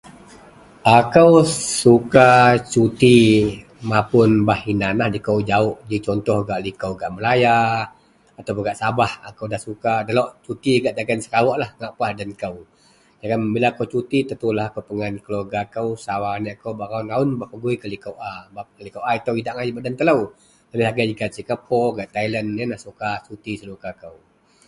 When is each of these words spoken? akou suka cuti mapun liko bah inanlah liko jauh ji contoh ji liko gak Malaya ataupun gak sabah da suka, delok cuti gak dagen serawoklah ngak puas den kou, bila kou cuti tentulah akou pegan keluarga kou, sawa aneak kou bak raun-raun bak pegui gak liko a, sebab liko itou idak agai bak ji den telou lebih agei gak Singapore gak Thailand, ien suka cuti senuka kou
akou 0.97 1.31
suka 1.81 2.29
cuti 2.71 3.19
mapun 3.89 4.29
liko 4.39 4.45
bah 4.47 4.59
inanlah 4.73 5.07
liko 5.15 5.33
jauh 5.49 5.75
ji 5.89 5.97
contoh 6.07 6.37
ji 6.49 6.57
liko 6.67 6.89
gak 6.99 7.11
Malaya 7.15 7.59
ataupun 8.39 8.61
gak 8.67 8.79
sabah 8.83 9.11
da 9.51 9.57
suka, 9.67 9.93
delok 10.07 10.29
cuti 10.45 10.73
gak 10.83 10.95
dagen 10.97 11.19
serawoklah 11.25 11.69
ngak 11.79 11.93
puas 11.97 12.11
den 12.19 12.31
kou, 12.41 12.57
bila 13.55 13.69
kou 13.77 13.87
cuti 13.93 14.19
tentulah 14.29 14.65
akou 14.69 14.83
pegan 14.89 15.15
keluarga 15.25 15.61
kou, 15.75 15.87
sawa 16.05 16.27
aneak 16.37 16.57
kou 16.61 16.73
bak 16.79 16.89
raun-raun 16.91 17.29
bak 17.39 17.49
pegui 17.53 17.73
gak 17.81 17.91
liko 17.93 18.11
a, 18.29 18.31
sebab 18.47 18.65
liko 18.85 18.99
itou 19.17 19.35
idak 19.39 19.53
agai 19.55 19.69
bak 19.75 19.81
ji 19.85 19.85
den 19.85 19.97
telou 19.99 20.21
lebih 20.71 20.87
agei 20.91 21.11
gak 21.19 21.31
Singapore 21.37 21.89
gak 21.97 22.09
Thailand, 22.15 22.47
ien 22.59 22.71
suka 22.85 23.09
cuti 23.25 23.53
senuka 23.61 23.89
kou 24.01 24.17